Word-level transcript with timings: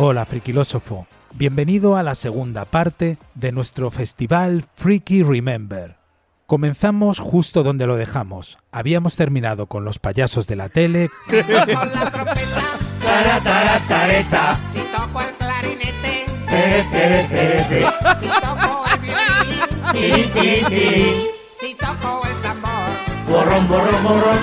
Hola, 0.00 0.24
friquilósofo. 0.26 1.08
Bienvenido 1.32 1.96
a 1.96 2.04
la 2.04 2.14
segunda 2.14 2.64
parte 2.64 3.18
de 3.34 3.50
nuestro 3.50 3.90
festival 3.90 4.64
Freaky 4.76 5.24
Remember. 5.24 5.96
Comenzamos 6.46 7.18
justo 7.18 7.64
donde 7.64 7.88
lo 7.88 7.96
dejamos. 7.96 8.60
Habíamos 8.70 9.16
terminado 9.16 9.66
con 9.66 9.84
los 9.84 9.98
payasos 9.98 10.46
de 10.46 10.54
la 10.54 10.68
tele, 10.68 11.10
con 11.28 11.92
la 11.92 12.10
trompeta. 12.12 12.62
Tara, 13.02 13.40
tara, 13.40 13.80
tareta. 13.88 14.60
Si 14.72 14.78
toco 14.96 15.20
el 15.20 15.34
clarinete. 15.34 16.26
Tere, 16.48 16.84
tere, 16.92 17.24
tere. 17.24 17.86
Si 18.20 18.28
toco 18.28 18.84
el 18.94 19.00
violín. 19.00 19.60
Tiri, 19.92 20.22
tiri, 20.28 20.64
tiri. 20.64 21.26
Si 21.58 21.74
toco 21.74 22.22
el 22.24 22.40
tambor. 22.40 22.70
Borrón, 23.28 23.66
borrón, 23.66 24.04
borrón. 24.04 24.38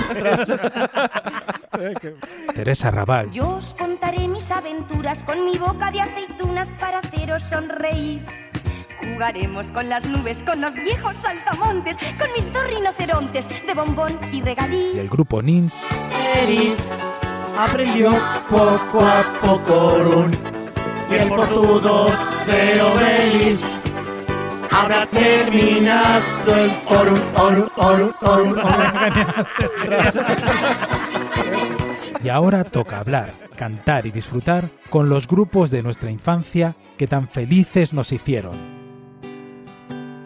Teresa 2.53 2.91
Raval, 2.91 3.31
Yo 3.31 3.57
os 3.57 3.73
contaré 3.73 4.27
mis 4.27 4.49
aventuras 4.51 5.23
con 5.23 5.45
mi 5.45 5.57
boca 5.57 5.91
de 5.91 6.01
aceitunas 6.01 6.69
para 6.79 6.99
haceros 6.99 7.43
sonreír. 7.43 8.25
Jugaremos 8.99 9.71
con 9.71 9.89
las 9.89 10.05
nubes, 10.05 10.41
con 10.43 10.61
los 10.61 10.73
viejos 10.73 11.17
saltamontes, 11.17 11.97
con 12.17 12.31
mis 12.33 12.51
dos 12.51 12.63
rinocerontes 12.67 13.47
de 13.49 13.73
bombón 13.73 14.17
y 14.31 14.37
y 14.37 14.41
regalí. 14.41 14.97
el 14.99 15.09
grupo 15.09 15.41
Nins, 15.41 15.77
Eris 16.41 16.75
aprendió 17.57 18.11
poco 18.49 19.01
a 19.05 19.23
poco 19.41 19.97
run. 20.03 20.31
Y 21.11 21.15
el 21.15 21.29
portudo 21.29 22.05
de 22.47 22.81
Obelis 22.81 23.59
habrá 24.71 25.05
terminado 25.05 26.23
el 26.55 26.71
orum, 26.87 27.19
orum, 27.37 27.69
orum, 27.75 28.13
orum, 28.21 28.55
orum. 28.57 28.65
y 32.25 32.29
ahora 32.29 32.63
toca 32.63 32.97
hablar, 32.97 33.35
cantar 33.55 34.07
y 34.07 34.11
disfrutar 34.11 34.71
con 34.89 35.09
los 35.09 35.27
grupos 35.27 35.69
de 35.69 35.83
nuestra 35.83 36.09
infancia 36.09 36.75
que 36.97 37.05
tan 37.05 37.27
felices 37.27 37.93
nos 37.93 38.11
hicieron. 38.11 38.57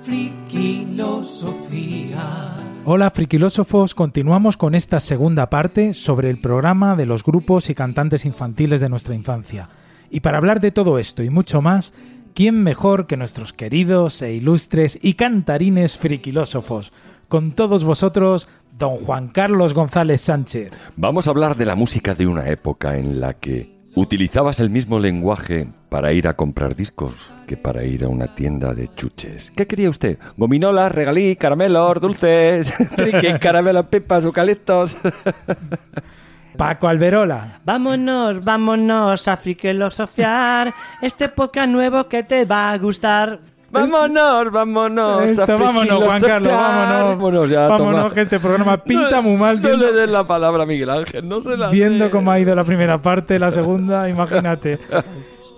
Friquilosofía. 0.02 2.56
Hola 2.86 3.12
friquilósofos, 3.12 3.96
continuamos 3.96 4.56
con 4.56 4.76
esta 4.76 5.02
segunda 5.02 5.50
parte 5.50 5.94
sobre 5.94 6.30
el 6.30 6.40
programa 6.40 6.96
de 6.96 7.06
los 7.06 7.22
grupos 7.22 7.70
y 7.70 7.76
cantantes 7.76 8.24
infantiles 8.24 8.80
de 8.80 8.88
nuestra 8.88 9.14
infancia. 9.14 9.68
Y 10.10 10.22
para 10.22 10.38
hablar 10.38 10.62
de 10.62 10.72
todo 10.72 11.00
esto 11.00 11.22
y 11.22 11.30
mucho 11.30 11.62
más, 11.62 11.92
¿quién 12.34 12.64
mejor 12.64 13.08
que 13.08 13.18
nuestros 13.18 13.52
queridos 13.52 14.22
e 14.22 14.32
ilustres 14.32 14.98
y 15.02 15.16
cantarines 15.16 15.98
friquilósofos? 15.98 16.94
Con 17.30 17.52
todos 17.52 17.84
vosotros, 17.84 18.48
don 18.76 18.98
Juan 18.98 19.28
Carlos 19.28 19.76
González 19.76 20.20
Sánchez. 20.20 20.72
Vamos 20.96 21.28
a 21.28 21.30
hablar 21.30 21.56
de 21.56 21.66
la 21.66 21.76
música 21.76 22.16
de 22.16 22.26
una 22.26 22.50
época 22.50 22.98
en 22.98 23.22
la 23.22 23.36
que 23.36 23.72
utilizabas 23.94 24.60
el 24.60 24.72
mismo 24.72 25.00
lenguaje 25.00 25.68
para 25.90 26.12
ir 26.12 26.28
a 26.28 26.36
comprar 26.36 26.76
discos 26.76 27.14
que 27.46 27.56
para 27.56 27.84
ir 27.84 28.04
a 28.04 28.08
una 28.08 28.34
tienda 28.34 28.74
de 28.74 28.88
chuches. 28.96 29.52
¿Qué 29.52 29.68
quería 29.68 29.92
usted? 29.92 30.18
Gominolas, 30.38 30.92
regalí, 30.92 31.36
caramelos, 31.36 32.02
dulces, 32.02 32.74
triqui, 32.96 33.38
caramelos, 33.40 33.86
pipas, 33.86 34.24
eucaliptos. 34.24 34.98
Paco 36.58 36.88
Alberola. 36.88 37.62
Vámonos, 37.64 38.44
vámonos 38.44 39.28
a 39.28 39.38
friquilosofiar 39.38 40.74
este 41.02 41.30
podcast 41.30 41.70
nuevo 41.70 42.10
que 42.10 42.24
te 42.24 42.44
va 42.46 42.72
a 42.72 42.78
gustar. 42.80 43.40
Vámonos, 43.72 44.52
vámonos. 44.52 45.22
a 45.22 45.26
Esto, 45.26 45.58
vámonos, 45.60 46.04
Juan 46.04 46.22
Carlos, 46.22 46.52
vámonos. 46.54 47.10
Vámonos 47.18 47.50
ya, 47.50 47.68
vámonos, 47.68 48.02
toma. 48.04 48.14
que 48.14 48.22
este 48.22 48.40
programa 48.40 48.78
pinta 48.78 49.22
muy 49.22 49.36
mal. 49.38 49.62
No 49.62 49.68
viendo- 49.68 49.86
le 49.86 49.94
des 49.94 50.10
la 50.10 50.26
palabra 50.26 50.64
a 50.64 50.66
Miguel 50.66 50.90
Ángel, 50.90 51.28
no 51.28 51.42
se 51.42 51.56
la 51.58 51.70
viendo 51.70 52.10
cómo 52.10 52.32
ha 52.32 52.40
ido 52.40 52.56
la 52.56 52.64
primera 52.64 53.02
parte, 53.02 53.38
la 53.40 53.52
segunda, 53.52 54.08
imagínate. 54.16 54.80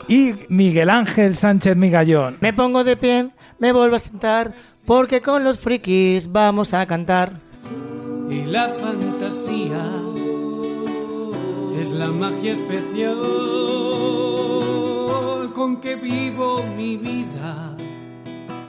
Y 0.08 0.34
Miguel 0.50 0.90
Ángel 0.90 1.36
Sánchez 1.36 1.76
Migallón. 1.78 2.38
Me 2.42 2.54
pongo 2.54 2.84
de 2.84 2.98
pie, 2.98 3.30
me 3.60 3.72
vuelvo 3.72 3.96
a 3.96 4.00
sentar, 4.00 4.54
porque 4.86 5.22
con 5.22 5.44
los 5.44 5.60
frikis 5.60 6.32
vamos 6.32 6.74
a 6.74 6.86
cantar. 6.86 7.34
Y 8.30 8.46
la 8.46 8.68
fantasía 8.70 9.84
es 11.80 11.92
la 11.92 12.08
magia 12.08 12.52
especial 12.52 13.18
con 15.54 15.80
que 15.82 15.96
vivo 15.96 16.64
mi 16.78 16.98
vida. 16.98 17.76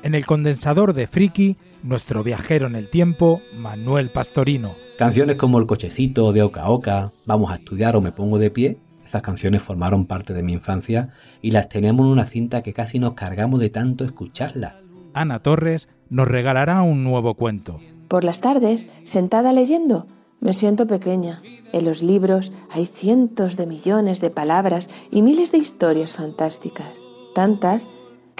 En 0.03 0.17
el 0.17 0.27
condensador 0.27 0.95
de 0.95 1.07
Friki, 1.07 1.57
nuestro 1.85 2.25
viajero 2.25 2.67
en 2.67 2.75
el 2.75 2.89
tiempo, 2.89 3.41
Manuel 3.55 4.11
Pastorino. 4.11 4.75
Canciones 4.99 5.37
como 5.37 5.59
El 5.59 5.67
cochecito 5.67 6.33
de 6.33 6.43
Oca 6.43 6.69
Oca, 6.69 7.13
Vamos 7.27 7.53
a 7.53 7.55
estudiar 7.55 7.95
o 7.95 8.01
Me 8.01 8.11
pongo 8.11 8.41
de 8.41 8.51
pie, 8.51 8.79
esas 9.05 9.23
canciones 9.23 9.63
formaron 9.63 10.07
parte 10.07 10.33
de 10.33 10.43
mi 10.43 10.55
infancia 10.55 11.11
y 11.41 11.53
las 11.53 11.69
tenemos 11.69 12.05
en 12.05 12.13
una 12.13 12.25
cinta 12.25 12.65
que 12.65 12.73
casi 12.73 12.99
nos 12.99 13.15
cargamos 13.15 13.61
de 13.61 13.71
tanto 13.71 14.05
escucharlas. 14.05 14.75
Ana 15.15 15.41
Torres 15.41 15.89
nos 16.11 16.27
regalará 16.27 16.83
un 16.83 17.05
nuevo 17.05 17.35
cuento. 17.35 17.79
Por 18.09 18.25
las 18.25 18.41
tardes, 18.41 18.89
sentada 19.05 19.53
leyendo, 19.53 20.09
me 20.41 20.53
siento 20.53 20.89
pequeña. 20.89 21.43
En 21.73 21.85
los 21.85 22.03
libros 22.03 22.51
hay 22.73 22.87
cientos 22.87 23.57
de 23.57 23.69
millones 23.69 24.21
de 24.21 24.31
palabras 24.31 24.91
y 25.13 25.23
miles 25.23 25.53
de 25.53 25.59
historias 25.59 26.13
fantásticas, 26.13 27.07
tantas 27.37 27.89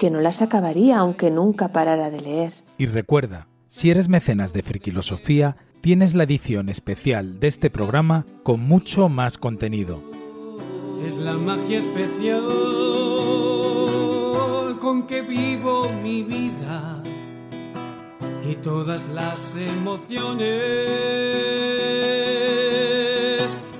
que 0.03 0.11
no 0.11 0.19
las 0.19 0.41
acabaría 0.41 0.99
aunque 0.99 1.31
nunca 1.31 1.69
parara 1.69 2.09
de 2.09 2.19
leer. 2.19 2.51
Y 2.77 2.87
recuerda, 2.87 3.47
si 3.67 3.89
eres 3.89 4.09
mecenas 4.09 4.51
de 4.51 4.61
Frikilosofía, 4.61 5.55
tienes 5.79 6.13
la 6.13 6.25
edición 6.25 6.67
especial 6.67 7.39
de 7.39 7.47
este 7.47 7.69
programa 7.69 8.25
con 8.43 8.59
mucho 8.59 9.07
más 9.07 9.37
contenido. 9.37 10.03
Es 11.07 11.15
la 11.15 11.35
magia 11.35 11.77
especial 11.77 12.49
con 14.81 15.07
que 15.07 15.21
vivo 15.21 15.89
mi 16.03 16.23
vida 16.23 17.01
y 18.45 18.55
todas 18.55 19.07
las 19.07 19.55
emociones. 19.55 20.43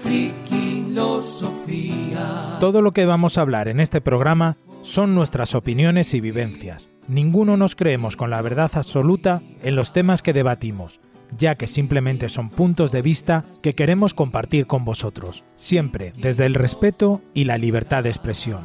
Friquilosofía. 0.01 2.59
Todo 2.61 2.81
lo 2.81 2.93
que 2.93 3.05
vamos 3.05 3.37
a 3.37 3.41
hablar 3.41 3.67
en 3.67 3.81
este 3.81 3.99
programa 3.99 4.55
son 4.83 5.15
nuestras 5.15 5.55
opiniones 5.55 6.13
y 6.13 6.21
vivencias. 6.21 6.91
Ninguno 7.07 7.57
nos 7.57 7.75
creemos 7.75 8.15
con 8.15 8.29
la 8.29 8.41
verdad 8.41 8.71
absoluta 8.75 9.41
en 9.63 9.75
los 9.75 9.91
temas 9.91 10.21
que 10.21 10.33
debatimos, 10.33 10.99
ya 11.35 11.55
que 11.55 11.67
simplemente 11.67 12.29
son 12.29 12.49
puntos 12.49 12.91
de 12.91 13.01
vista 13.01 13.43
que 13.63 13.73
queremos 13.73 14.13
compartir 14.13 14.67
con 14.67 14.85
vosotros, 14.85 15.43
siempre 15.55 16.13
desde 16.17 16.45
el 16.45 16.53
respeto 16.53 17.21
y 17.33 17.45
la 17.45 17.57
libertad 17.57 18.03
de 18.03 18.09
expresión. 18.09 18.61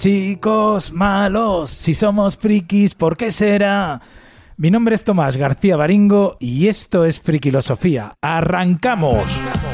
chicos 0.02 0.92
malos, 0.92 1.70
si 1.70 1.94
somos 1.94 2.36
frikis, 2.36 2.92
¿por 2.92 3.16
qué 3.16 3.30
será? 3.30 4.00
Mi 4.62 4.70
nombre 4.70 4.94
es 4.94 5.02
Tomás 5.02 5.36
García 5.36 5.76
Baringo 5.76 6.36
y 6.38 6.68
esto 6.68 7.04
es 7.04 7.20
Frikilosofía. 7.20 8.14
¡Arrancamos! 8.22 9.24
Todo 9.24 9.71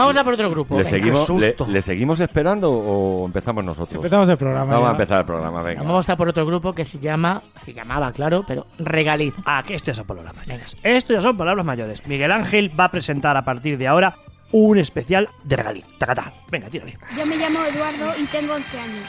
Vamos 0.00 0.16
a 0.16 0.24
por 0.24 0.32
otro 0.34 0.50
grupo. 0.50 0.76
¿Le 0.78 0.84
venga. 0.84 0.90
seguimos, 0.90 1.28
le, 1.30 1.72
le 1.72 1.82
seguimos 1.82 2.20
esperando 2.20 2.70
o 2.70 3.26
empezamos 3.26 3.62
nosotros? 3.64 3.96
Empezamos 3.96 4.28
el 4.28 4.38
programa. 4.38 4.72
Vamos 4.72 4.86
ya. 4.86 4.88
a 4.88 4.92
empezar 4.92 5.18
el 5.20 5.26
programa, 5.26 5.62
venga. 5.62 5.82
Vamos 5.82 6.08
a 6.08 6.16
por 6.16 6.28
otro 6.28 6.46
grupo 6.46 6.72
que 6.72 6.84
se 6.84 6.98
llama, 6.98 7.42
se 7.54 7.74
llamaba, 7.74 8.10
claro, 8.12 8.44
pero 8.46 8.66
Regaliz. 8.78 9.34
Ah, 9.44 9.62
que 9.66 9.74
esto 9.74 9.90
ya 9.90 9.94
son 9.94 10.06
palabras 10.06 10.34
mayores. 10.34 10.76
Esto 10.82 11.12
ya 11.12 11.20
son 11.20 11.36
palabras 11.36 11.66
mayores. 11.66 12.06
Miguel 12.06 12.32
Ángel 12.32 12.72
va 12.78 12.84
a 12.84 12.90
presentar 12.90 13.36
a 13.36 13.44
partir 13.44 13.76
de 13.76 13.88
ahora 13.88 14.16
un 14.52 14.78
especial 14.78 15.28
de 15.44 15.56
regaliz. 15.56 15.86
Tacatá. 15.98 16.32
Venga, 16.50 16.68
tírale. 16.68 16.98
Yo 17.16 17.26
me 17.26 17.36
llamo 17.36 17.60
Eduardo 17.64 18.18
y 18.18 18.26
tengo 18.26 18.54
11 18.54 18.78
años. 18.78 19.06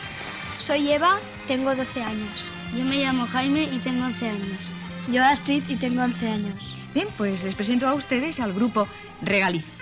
Soy 0.58 0.92
Eva, 0.92 1.20
tengo 1.48 1.74
12 1.74 2.02
años. 2.04 2.54
Yo 2.76 2.84
me 2.84 2.98
llamo 2.98 3.26
Jaime 3.28 3.64
y 3.64 3.80
tengo 3.80 4.06
11 4.06 4.30
años. 4.30 4.58
Yo 5.12 5.24
Astrid 5.24 5.64
y 5.68 5.76
tengo 5.78 6.04
11 6.04 6.28
años. 6.28 6.76
Bien, 6.94 7.08
pues 7.18 7.44
les 7.44 7.56
presento 7.56 7.88
a 7.88 7.94
ustedes 7.94 8.40
al 8.40 8.54
grupo 8.54 8.88
Regaliz. 9.22 9.74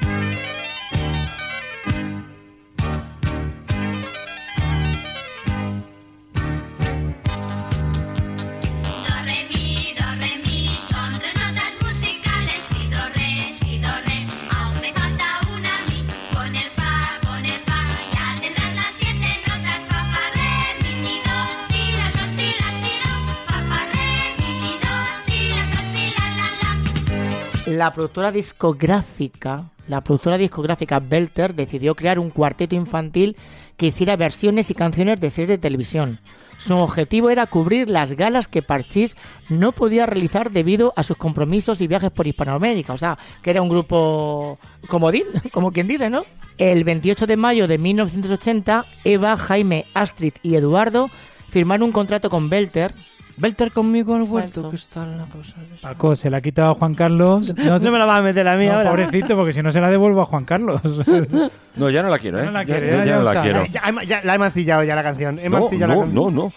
La. 27.80 27.92
Productora 27.92 28.32
discográfica, 28.32 29.72
la 29.88 30.02
productora 30.02 30.38
discográfica 30.38 31.00
Belter 31.00 31.56
decidió 31.56 31.96
crear 31.96 32.20
un 32.20 32.30
cuarteto 32.30 32.76
infantil 32.76 33.36
que 33.78 33.88
hiciera 33.88 34.16
versiones 34.16 34.70
y 34.70 34.76
canciones 34.76 35.20
de 35.20 35.30
series 35.30 35.50
de 35.50 35.58
televisión. 35.58 36.20
Su 36.58 36.76
objetivo 36.76 37.30
era 37.30 37.48
cubrir 37.48 37.90
las 37.90 38.12
galas 38.14 38.50
que 38.50 38.62
Parchís 38.62 39.16
no 39.48 39.72
podía 39.72 40.06
realizar 40.06 40.52
debido 40.52 40.94
a 40.98 41.04
sus 41.04 41.16
compromisos 41.16 41.80
y 41.80 41.88
viajes 41.88 42.12
por 42.12 42.28
Hispanoamérica. 42.28 42.92
O 42.92 42.98
sea, 42.98 43.18
que 43.42 43.50
era 43.52 43.62
un 43.62 43.70
grupo 43.70 44.60
comodín, 44.90 45.24
como 45.54 45.72
quien 45.72 45.88
dice, 45.88 46.10
¿no? 46.10 46.26
El 46.58 46.84
28 46.84 47.26
de 47.28 47.38
mayo 47.38 47.68
de 47.68 47.78
1980, 47.78 48.86
Eva, 49.06 49.38
Jaime, 49.38 49.86
Astrid 49.94 50.34
y 50.44 50.56
Eduardo 50.56 51.10
firmaron 51.50 51.84
un 51.88 51.92
contrato 51.94 52.30
con 52.30 52.50
Belter. 52.50 52.94
Belter 53.40 53.72
conmigo 53.72 54.16
al 54.16 54.24
huerto, 54.24 54.70
que 54.70 54.76
está 54.76 55.06
la 55.06 55.26
cosa. 55.26 55.54
Paco, 55.82 56.16
se 56.16 56.30
la 56.30 56.38
ha 56.38 56.42
quitado 56.42 56.72
a 56.72 56.76
Juan 56.76 56.94
Carlos. 56.94 57.54
No 57.64 57.80
se 57.80 57.90
me 57.90 57.98
la 57.98 58.06
va 58.06 58.18
a 58.18 58.22
meter 58.22 58.48
a 58.48 58.56
mí 58.58 58.66
No, 58.66 58.74
ahora. 58.74 58.90
pobrecito, 58.90 59.36
porque 59.36 59.54
si 59.54 59.62
no 59.64 59.72
se 59.72 59.80
la 59.82 59.90
devuelvo 59.90 60.22
a 60.22 60.26
Juan 60.26 60.46
Carlos. 60.46 60.82
No, 61.76 61.90
ya 61.90 62.04
no 62.04 62.10
la 62.10 62.20
quiero, 62.20 62.40
¿eh? 62.42 62.46
No 62.46 62.52
la 62.52 62.64
Ya- 62.64 62.74
quiere, 62.76 62.88
ya, 62.90 62.98
ya, 62.98 63.06
ya 63.06 63.20
no 63.20 63.24
ya 63.26 63.34
la 63.34 63.42
quiero. 63.42 63.64
Ya, 63.66 64.04
ya 64.06 64.22
la 64.24 64.36
he 64.36 64.38
mancillado 64.38 64.84
ya 64.84 64.96
la 64.96 65.04
canción. 65.04 65.40
He 65.40 65.50
No, 65.50 65.62
mancillado 65.62 65.88
la 65.88 65.96
no, 65.96 66.02
canción. 66.02 66.24
no, 66.26 66.32
no. 66.44 66.54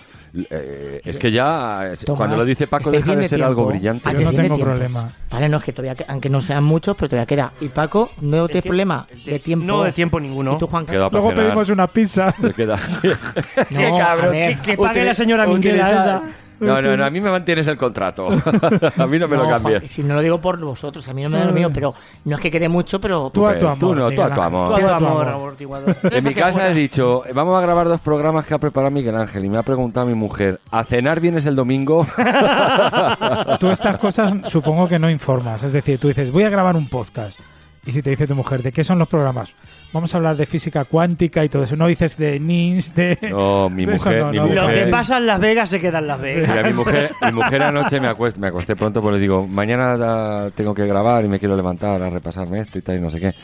Eh, 0.50 1.00
es 1.04 1.16
que 1.16 1.30
ya, 1.30 1.92
eh, 1.92 1.96
Tomás, 2.06 2.16
cuando 2.16 2.36
lo 2.38 2.44
dice 2.46 2.66
Paco, 2.66 2.88
estáis 2.90 3.04
deja 3.04 3.16
de 3.20 3.28
ser 3.28 3.42
algo 3.44 3.56
tiempo. 3.66 3.68
brillante. 3.72 4.08
Estáis 4.08 4.30
bien 4.30 4.50
de 4.50 4.56
tiempo. 4.56 5.00
Vale, 5.30 5.48
no 5.50 5.58
es 5.58 5.62
que 5.64 5.72
todavía, 5.74 5.94
que- 5.94 6.06
aunque 6.08 6.30
no 6.30 6.40
sean 6.40 6.64
muchos, 6.64 6.96
pero 6.96 7.10
todavía 7.10 7.26
queda. 7.26 7.52
Y 7.60 7.68
Paco, 7.68 8.10
no 8.22 8.46
tienes 8.48 8.64
problema 8.64 9.06
de 9.26 9.38
tiempo. 9.38 9.66
No, 9.66 9.82
de 9.84 9.92
tiempo 9.92 10.18
ninguno. 10.18 10.54
¿Y 10.54 10.58
tú, 10.58 10.66
Juan 10.66 10.86
para 10.86 10.98
Luego 11.10 11.28
cenar. 11.30 11.44
pedimos 11.44 11.68
una 11.68 11.86
pizza. 11.86 12.34
Queda. 12.56 12.78
No, 13.70 13.78
Qué 13.78 13.90
cabrón, 13.98 14.30
ver. 14.32 14.56
que, 14.58 14.62
que 14.72 14.76
pague 14.78 15.00
Utili- 15.02 15.04
la 15.06 15.14
señora 15.14 15.46
Minguela 15.46 15.90
esa. 15.92 16.22
No, 16.60 16.80
no, 16.80 16.96
no, 16.96 17.04
a 17.04 17.10
mí 17.10 17.20
me 17.20 17.30
mantienes 17.30 17.66
el 17.66 17.76
contrato. 17.76 18.28
a 18.96 19.06
mí 19.06 19.18
no 19.18 19.28
me 19.28 19.36
lo 19.36 19.44
Juan, 19.44 19.62
cambies. 19.62 19.90
si 19.90 20.02
no 20.02 20.14
lo 20.14 20.20
digo 20.20 20.40
por 20.40 20.60
vosotros, 20.60 21.06
a 21.08 21.12
mí 21.12 21.22
no 21.22 21.28
me 21.28 21.38
da 21.38 21.46
lo 21.46 21.52
mío, 21.52 21.70
pero 21.72 21.94
no 22.24 22.36
es 22.36 22.40
que 22.40 22.50
quede 22.50 22.68
mucho, 22.68 23.00
pero. 23.00 23.30
Tú 23.30 23.46
a 23.46 23.58
tu 23.58 23.66
amor. 23.66 23.78
Tú 23.78 23.94
no, 23.94 24.10
tú 24.10 24.22
a 24.22 24.34
tu 24.34 24.40
amor. 24.40 24.68
Tú 24.68 24.74
a 24.74 24.78
tu 24.80 24.86
a 24.86 24.96
amor. 24.96 25.56
En 26.04 26.24
mi 26.24 26.34
casa 26.34 26.68
he 26.68 26.74
dicho, 26.74 27.24
vamos 27.34 27.54
a 27.54 27.60
grabar 27.60 27.88
dos 27.88 28.00
programas 28.00 28.46
que 28.46 28.54
ha 28.54 28.58
preparado 28.58 28.90
Miguel 28.90 29.16
Ángel 29.16 29.44
y 29.44 29.48
me 29.48 29.58
ha 29.58 29.62
preguntado 29.62 30.06
mi 30.06 30.14
mujer, 30.14 30.60
¿a 30.70 30.84
cenar 30.84 31.20
vienes 31.20 31.46
el 31.46 31.56
domingo? 31.56 32.06
Tú 33.60 33.68
estas 33.68 33.98
cosas 33.98 34.34
supongo 34.44 34.88
que 34.88 34.98
no 34.98 35.10
informas. 35.10 35.62
Es 35.62 35.72
decir, 35.72 35.98
tú 35.98 36.08
dices, 36.08 36.30
voy 36.30 36.44
a 36.44 36.50
grabar 36.50 36.76
un 36.76 36.88
podcast. 36.88 37.38
Y 37.84 37.92
si 37.92 38.00
te 38.02 38.10
dice 38.10 38.26
tu 38.28 38.34
mujer, 38.36 38.62
¿de 38.62 38.70
qué 38.70 38.84
son 38.84 38.98
los 38.98 39.08
programas? 39.08 39.52
Vamos 39.92 40.14
a 40.14 40.18
hablar 40.18 40.36
de 40.36 40.46
física 40.46 40.84
cuántica 40.84 41.44
y 41.44 41.48
todo 41.48 41.64
eso. 41.64 41.74
No 41.76 41.86
dices 41.88 42.16
de 42.16 42.38
NINS, 42.38 42.94
de... 42.94 43.18
No, 43.30 43.68
mi 43.68 43.84
de 43.84 43.94
eso 43.96 44.04
mujer, 44.08 44.22
no, 44.24 44.30
mi 44.30 44.36
no, 44.38 44.46
mujer. 44.46 44.62
Lo 44.78 44.84
que 44.84 44.90
pasa 44.90 45.18
en 45.18 45.26
Las 45.26 45.40
Vegas 45.40 45.68
se 45.68 45.80
queda 45.80 45.98
en 45.98 46.06
Las 46.06 46.20
Mira, 46.20 46.34
Vegas. 46.54 46.64
mi 46.66 46.72
mujer, 46.72 47.12
mi 47.22 47.32
mujer 47.32 47.62
anoche 47.62 48.00
me, 48.00 48.08
acuest- 48.08 48.36
me 48.36 48.46
acosté 48.46 48.76
pronto 48.76 49.02
porque 49.02 49.16
le 49.16 49.20
digo, 49.22 49.46
mañana 49.46 50.48
tengo 50.54 50.74
que 50.74 50.86
grabar 50.86 51.24
y 51.24 51.28
me 51.28 51.38
quiero 51.38 51.56
levantar 51.56 52.00
a 52.00 52.08
repasarme 52.08 52.60
esto 52.60 52.78
y 52.78 52.82
tal 52.82 52.96
y 52.96 53.00
no 53.00 53.10
sé 53.10 53.18
qué. 53.20 53.34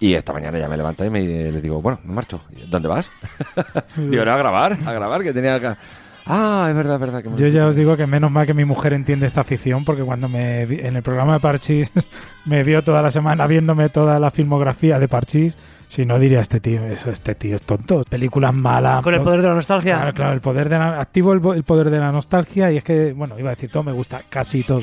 Y 0.00 0.12
esta 0.14 0.32
mañana 0.34 0.58
ya 0.58 0.68
me 0.68 0.76
levanté 0.76 1.06
y 1.06 1.10
me, 1.10 1.20
le 1.22 1.60
digo, 1.62 1.80
bueno, 1.80 2.00
me 2.04 2.12
marcho. 2.12 2.42
¿Dónde 2.68 2.88
vas? 2.88 3.10
digo, 3.96 4.24
no, 4.24 4.32
a 4.32 4.36
grabar, 4.36 4.76
a 4.84 4.92
grabar, 4.92 5.22
que 5.22 5.32
tenía 5.32 5.58
que... 5.60 5.72
Ah, 6.26 6.66
es 6.68 6.74
verdad, 6.76 6.94
es 6.96 7.00
verdad. 7.00 7.22
Que 7.22 7.28
me- 7.30 7.36
Yo 7.36 7.46
ya 7.48 7.66
os 7.66 7.76
digo 7.76 7.96
que 7.96 8.06
menos 8.06 8.30
mal 8.30 8.46
que 8.46 8.54
mi 8.54 8.64
mujer 8.64 8.92
entiende 8.92 9.26
esta 9.26 9.42
afición 9.42 9.84
porque 9.84 10.02
cuando 10.02 10.28
me 10.28 10.66
vi- 10.66 10.80
en 10.80 10.96
el 10.96 11.02
programa 11.02 11.34
de 11.34 11.40
Parchís 11.40 11.90
me 12.44 12.64
vio 12.64 12.82
toda 12.82 13.00
la 13.02 13.10
semana 13.10 13.46
viéndome 13.46 13.88
toda 13.88 14.18
la 14.18 14.30
filmografía 14.30 14.98
de 14.98 15.06
Parchís, 15.08 15.56
si 15.88 16.04
no 16.04 16.18
diría 16.18 16.40
este 16.40 16.58
tío, 16.58 16.84
eso 16.86 17.10
este 17.10 17.36
tío 17.36 17.54
es 17.56 17.62
tonto, 17.62 18.02
películas 18.08 18.52
malas. 18.52 19.02
Con 19.02 19.14
el 19.14 19.20
poder 19.22 19.40
de 19.42 19.48
la 19.48 19.54
nostalgia. 19.54 19.94
Claro, 19.96 20.14
claro, 20.14 20.32
el 20.32 20.40
poder 20.40 20.68
de 20.68 20.78
la, 20.78 21.00
activo 21.00 21.32
el 21.32 21.62
poder 21.62 21.90
de 21.90 22.00
la 22.00 22.10
nostalgia 22.10 22.72
y 22.72 22.78
es 22.78 22.82
que, 22.84 23.12
bueno, 23.12 23.38
iba 23.38 23.50
a 23.50 23.54
decir 23.54 23.70
todo, 23.70 23.84
me 23.84 23.92
gusta 23.92 24.20
casi 24.28 24.64
todo. 24.64 24.80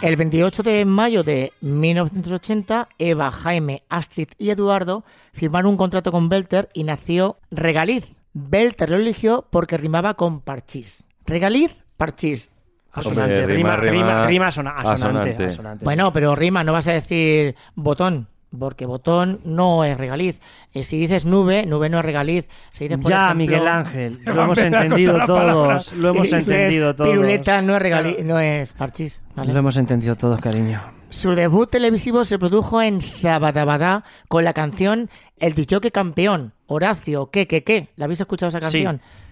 El 0.00 0.14
28 0.16 0.62
de 0.62 0.84
mayo 0.84 1.24
de 1.24 1.52
1980, 1.60 2.88
Eva, 2.98 3.30
Jaime, 3.32 3.82
Astrid 3.88 4.28
y 4.38 4.50
Eduardo 4.50 5.04
firmaron 5.32 5.72
un 5.72 5.76
contrato 5.76 6.12
con 6.12 6.28
Belter 6.28 6.68
y 6.72 6.84
nació 6.84 7.38
Regaliz. 7.50 8.04
Belter 8.32 8.90
lo 8.90 8.96
eligió 8.96 9.46
porque 9.50 9.76
rimaba 9.76 10.14
con 10.14 10.40
Parchís. 10.40 11.04
Regaliz, 11.26 11.72
Parchís. 11.96 12.52
Asonante, 12.92 13.40
Hombre, 13.40 13.56
rima, 13.56 13.76
rima, 13.76 13.90
rima, 13.92 14.02
rima, 14.02 14.26
rima 14.26 14.46
asona- 14.48 14.70
asonante, 14.76 14.98
asonante. 15.30 15.44
asonante. 15.46 15.84
Bueno, 15.84 16.12
pero 16.12 16.34
rima, 16.36 16.62
no 16.64 16.72
vas 16.72 16.86
a 16.86 16.92
decir 16.92 17.54
botón, 17.74 18.28
porque 18.56 18.86
botón 18.86 19.40
no 19.44 19.84
es 19.84 19.98
regaliz. 19.98 20.40
Eh, 20.72 20.84
si 20.84 20.98
dices 20.98 21.24
nube, 21.24 21.66
nube 21.66 21.88
no 21.88 21.98
es 21.98 22.04
regaliz. 22.04 22.48
Si 22.72 22.84
dices, 22.84 22.98
por 22.98 23.10
Ya, 23.10 23.26
ejemplo, 23.26 23.46
Miguel 23.46 23.68
Ángel, 23.68 24.20
lo 24.24 24.42
hemos 24.42 24.58
entendido 24.58 25.24
todos. 25.26 25.92
Lo 25.94 26.08
hemos 26.08 26.28
si 26.28 26.34
entendido 26.34 26.94
todos. 26.94 27.10
Piruleta 27.10 27.62
no 27.62 27.74
es 27.76 27.82
regaliz, 27.82 28.24
no 28.24 28.38
es 28.38 28.72
parchís. 28.72 29.22
¿vale? 29.34 29.52
Lo 29.52 29.58
hemos 29.58 29.76
entendido 29.76 30.16
todos, 30.16 30.40
cariño. 30.40 30.80
Su 31.10 31.34
debut 31.34 31.70
televisivo 31.70 32.24
se 32.24 32.38
produjo 32.38 32.82
en 32.82 33.00
Sabadabadá 33.00 34.04
con 34.28 34.44
la 34.44 34.52
canción 34.52 35.08
El 35.38 35.54
Dichoque 35.54 35.90
Campeón. 35.90 36.52
Horacio, 36.66 37.30
¿qué, 37.30 37.46
qué, 37.46 37.64
qué? 37.64 37.88
¿La 37.96 38.04
habéis 38.04 38.20
escuchado 38.20 38.48
esa 38.50 38.70
Sí. 38.70 38.84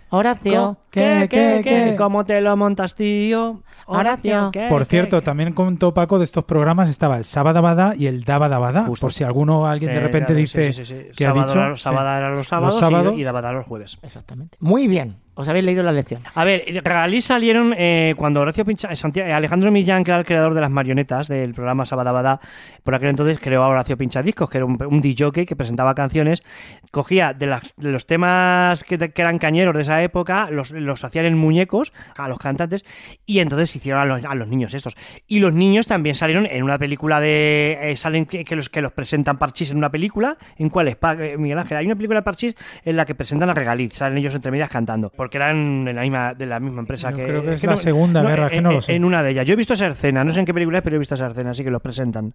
Horacio, 0.08 0.78
¿Qué, 0.90 1.26
qué, 1.28 1.60
qué? 1.64 1.94
¿Cómo 1.98 2.25
te 2.25 2.40
lo 2.40 2.56
montas, 2.56 2.94
tío? 2.94 3.62
Horacio. 3.86 4.50
¿qué, 4.52 4.66
Por 4.68 4.82
qué, 4.82 4.88
cierto, 4.90 5.18
qué? 5.18 5.25
también 5.25 5.52
contó 5.52 5.92
Paco 5.94 6.18
de 6.18 6.25
estos 6.25 6.44
programas 6.44 6.88
estaba 6.88 7.16
el 7.18 7.25
Sabadabada 7.25 7.94
y 7.96 8.06
el 8.06 8.25
Dabadabada. 8.25 8.86
Por 9.00 9.12
si 9.12 9.25
alguno, 9.25 9.66
alguien 9.66 9.92
de 9.92 9.98
Eh, 9.98 10.00
repente 10.00 10.34
dice 10.34 10.72
sí, 10.72 10.84
sí, 10.84 10.94
sí. 10.94 11.06
que 11.16 11.26
ha 11.26 11.30
Sábado 11.30 11.46
dicho. 11.48 11.58
era- 11.60 11.76
Sábado 11.76 12.08
sí. 12.10 12.16
era 12.18 12.30
los 12.30 12.46
sábados, 12.46 12.76
y- 12.76 12.80
sábados. 12.80 13.14
y 13.18 13.22
Dabada 13.25 13.52
los 13.52 13.66
jueves. 13.66 13.98
Exactamente. 14.02 14.56
Muy 14.60 14.88
bien. 14.88 15.16
¿Os 15.38 15.48
habéis 15.48 15.64
leído 15.66 15.82
la 15.82 15.92
lección? 15.92 16.22
A 16.34 16.44
ver, 16.44 16.64
Regalí 16.82 17.20
salieron 17.20 17.74
eh, 17.76 18.14
cuando 18.16 18.40
Horacio 18.40 18.64
Pincha, 18.64 18.88
eh, 18.92 19.32
Alejandro 19.32 19.70
Millán, 19.70 20.02
que 20.02 20.10
era 20.10 20.18
el 20.18 20.24
creador 20.24 20.54
de 20.54 20.62
las 20.62 20.70
marionetas 20.70 21.28
del 21.28 21.52
programa 21.52 21.84
Sabadabada, 21.84 22.40
por 22.82 22.94
aquel 22.94 23.10
entonces 23.10 23.38
creó 23.38 23.62
a 23.62 23.68
Horacio 23.68 23.96
Pinchadiscos, 23.98 24.48
que 24.48 24.56
era 24.58 24.64
un, 24.64 24.78
un 24.82 25.00
DJ 25.02 25.44
que 25.46 25.54
presentaba 25.54 25.94
canciones, 25.94 26.42
cogía 26.90 27.34
de, 27.34 27.46
las- 27.46 27.74
los 27.78 28.06
temas 28.06 28.82
que, 28.82 28.94
eran 29.14 29.38
cañeros 29.38 29.74
de 29.74 29.82
esa 29.82 30.02
época, 30.02 30.48
los, 30.50 30.70
los 30.70 31.04
hacían 31.04 31.26
en 31.26 31.36
muñecos 31.36 31.92
a 32.16 32.28
los 32.28 32.38
cantantes 32.38 32.84
y 33.26 33.40
entonces 33.40 33.76
hicieron 33.76 34.00
a 34.00 34.04
los, 34.06 34.24
a 34.24 34.34
los 34.34 34.48
niños 34.48 34.72
estos. 34.72 34.96
Y 35.26 35.40
los 35.40 35.52
niños 35.52 35.86
también 35.86 36.14
salieron 36.14 36.46
en 36.46 36.62
una 36.62 36.78
película 36.78 37.20
de... 37.20 37.78
eh, 37.82 37.96
salen 37.96 38.24
que, 38.24 38.56
los, 38.56 38.70
que 38.70 38.80
los 38.80 38.92
presentan 38.92 39.36
Parchís 39.36 39.70
en 39.70 39.76
una 39.76 39.90
película. 39.90 40.38
¿En 40.56 40.70
cuál 40.70 40.88
es, 40.88 40.96
eh, 41.18 41.36
Miguel 41.38 41.58
Ángel? 41.58 41.76
Hay 41.76 41.86
una 41.86 41.94
película 41.96 42.20
de 42.20 42.24
Parchís 42.24 42.54
en 42.84 42.96
la 42.96 43.04
que 43.04 43.14
presentan 43.14 43.50
a 43.50 43.54
Regalí, 43.54 43.90
salen 43.90 44.16
ellos 44.18 44.34
entre 44.34 44.50
medias 44.50 44.70
cantando, 44.70 45.10
porque 45.26 45.38
eran 45.38 45.85
de 45.85 45.92
la 45.92 46.02
misma, 46.02 46.35
de 46.35 46.47
la 46.47 46.61
misma 46.61 46.80
empresa 46.80 47.11
Yo 47.11 47.16
que... 47.16 47.25
creo 47.25 47.42
que 47.45 47.54
es 47.54 47.64
la 47.64 47.76
Segunda 47.76 48.23
Guerra, 48.23 48.49
que 48.49 48.61
no 48.62 48.71
lo 48.73 48.80
sé. 48.80 48.95
En 48.95 49.04
una 49.04 49.23
de 49.25 49.30
ellas. 49.33 49.45
Yo 49.45 49.54
he 49.54 49.56
visto 49.56 49.73
esa 49.75 49.88
escena, 49.88 50.23
no 50.23 50.33
sé 50.33 50.38
en 50.40 50.47
qué 50.47 50.54
película 50.54 50.78
es, 50.78 50.85
pero 50.85 50.95
he 50.97 50.99
visto 51.00 51.14
esa 51.14 51.26
escena, 51.26 51.50
así 51.50 51.64
que 51.64 51.71
los 51.71 51.83
presentan. 51.83 52.33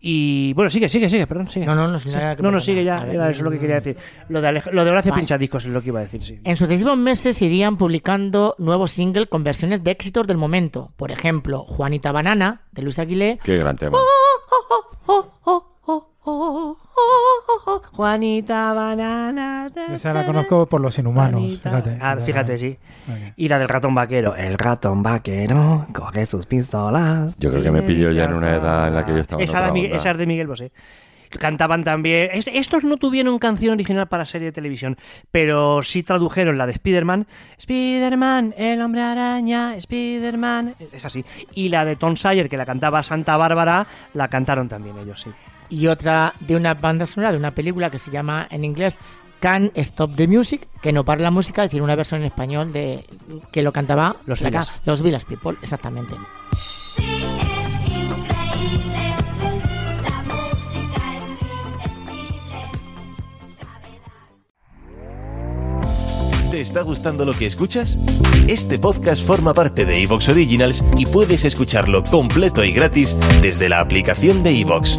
Y 0.00 0.52
bueno, 0.54 0.68
sigue, 0.70 0.88
sigue, 0.88 1.08
sigue, 1.10 1.26
perdón, 1.26 1.50
sigue. 1.50 1.66
No, 1.66 1.74
no, 1.74 1.88
no, 1.88 1.98
Sí. 1.98 2.08
que 2.36 2.40
no, 2.42 2.50
no, 2.52 2.60
sigue 2.60 2.84
ya, 2.84 3.00
ver, 3.04 3.16
era 3.16 3.30
eso 3.30 3.42
lo 3.42 3.50
que 3.50 3.58
quería 3.58 3.76
decir. 3.76 3.96
Lo 4.28 4.40
de, 4.40 4.48
Alej- 4.48 4.70
lo 4.70 4.84
de 4.84 4.90
Horacio 4.92 5.10
Vale. 5.10 5.20
Pinchadiscos 5.22 5.66
es 5.66 5.72
lo 5.72 5.80
que 5.82 5.88
iba 5.88 5.98
a 6.00 6.02
decir, 6.04 6.22
sí. 6.22 6.38
En 6.44 6.56
sucesivos 6.56 6.96
meses 6.96 7.40
irían 7.42 7.76
publicando 7.76 8.54
nuevos 8.58 8.92
singles 8.92 9.26
con 9.26 9.42
versiones 9.42 9.82
de 9.82 9.90
éxitos 9.90 10.26
del 10.26 10.36
momento. 10.36 10.92
Por 10.96 11.10
ejemplo, 11.10 11.64
Juanita 11.64 12.12
Banana, 12.12 12.62
de 12.72 12.82
Luis 12.82 12.98
Aguilé, 12.98 13.38
Qué 13.42 13.56
gran 13.58 13.76
tema. 13.76 13.98
Juanita 18.02 18.72
Banana. 18.74 19.68
Esa 19.92 20.12
la 20.12 20.24
conozco 20.24 20.66
por 20.66 20.80
los 20.80 20.96
inhumanos, 21.00 21.40
Juanita. 21.40 21.68
fíjate. 21.70 21.98
Ah, 22.00 22.16
fíjate, 22.24 22.56
sí. 22.56 22.78
Y 23.34 23.48
la 23.48 23.58
del 23.58 23.66
ratón 23.68 23.92
vaquero. 23.92 24.36
El 24.36 24.56
ratón 24.56 25.02
vaquero 25.02 25.84
coge 25.92 26.24
sus 26.24 26.46
pistolas. 26.46 27.36
Yo 27.40 27.50
creo 27.50 27.60
que 27.60 27.72
me 27.72 27.82
pilló 27.82 28.12
ya 28.12 28.26
en 28.26 28.34
una 28.34 28.54
edad 28.54 28.86
en 28.86 28.94
la 28.94 29.04
que 29.04 29.10
yo 29.14 29.18
estaba 29.18 29.42
en 29.42 29.44
Esa, 29.48 29.56
otra 29.58 29.66
de 29.66 29.72
Miguel- 29.72 29.90
onda. 29.90 29.96
esa 29.96 30.10
es 30.12 30.18
de 30.18 30.26
Miguel 30.26 30.46
Bosé. 30.46 30.70
Cantaban 31.40 31.82
también. 31.82 32.30
est- 32.32 32.46
Estos 32.52 32.84
no 32.84 32.98
tuvieron 32.98 33.36
canción 33.40 33.72
original 33.74 34.06
para 34.06 34.24
serie 34.24 34.46
de 34.46 34.52
televisión, 34.52 34.96
pero 35.32 35.82
sí 35.82 36.04
tradujeron 36.04 36.56
la 36.56 36.66
de 36.66 36.72
Spider-Man. 36.74 37.26
Spider-Man, 37.58 38.54
el 38.56 38.80
hombre 38.80 39.02
araña, 39.02 39.74
Spider-Man. 39.74 40.76
Es 40.92 41.04
así. 41.04 41.24
Y 41.52 41.68
la 41.68 41.84
de 41.84 41.96
Tom 41.96 42.14
Sawyer, 42.14 42.48
que 42.48 42.56
la 42.56 42.64
cantaba 42.64 43.02
Santa 43.02 43.36
Bárbara, 43.36 43.88
la 44.14 44.28
cantaron 44.28 44.68
también 44.68 44.96
ellos, 44.98 45.20
sí. 45.20 45.30
Y 45.70 45.86
otra 45.86 46.34
de 46.40 46.56
una 46.56 46.74
banda 46.74 47.06
sonora 47.06 47.32
de 47.32 47.38
una 47.38 47.54
película 47.54 47.90
que 47.90 47.98
se 47.98 48.10
llama 48.10 48.46
en 48.50 48.64
inglés 48.64 48.98
Can't 49.40 49.76
Stop 49.76 50.16
the 50.16 50.26
Music, 50.26 50.68
que 50.82 50.92
no 50.92 51.04
para 51.04 51.22
la 51.22 51.30
música, 51.30 51.64
es 51.64 51.70
decir, 51.70 51.82
una 51.82 51.96
versión 51.96 52.20
en 52.20 52.26
español 52.26 52.72
de 52.72 53.04
que 53.52 53.62
lo 53.62 53.72
cantaba 53.72 54.16
Los 54.26 54.42
Village. 54.42 54.72
los 54.84 55.02
Village 55.02 55.26
People, 55.26 55.56
exactamente. 55.62 56.16
¿Te 66.50 66.62
está 66.62 66.82
gustando 66.82 67.24
lo 67.24 67.34
que 67.34 67.46
escuchas? 67.46 68.00
Este 68.48 68.78
podcast 68.78 69.22
forma 69.24 69.52
parte 69.52 69.84
de 69.84 70.02
Evox 70.02 70.30
Originals 70.30 70.82
y 70.96 71.04
puedes 71.04 71.44
escucharlo 71.44 72.02
completo 72.02 72.64
y 72.64 72.72
gratis 72.72 73.16
desde 73.42 73.68
la 73.68 73.80
aplicación 73.80 74.42
de 74.42 74.58
Evox. 74.58 74.98